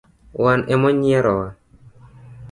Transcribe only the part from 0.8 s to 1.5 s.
mo nyierowa.